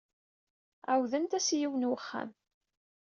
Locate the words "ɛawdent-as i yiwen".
0.91-1.83